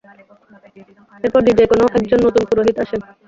[1.23, 2.99] এরপর গির্জায় কোনও একজন নতুন পুরোহিত আসেন।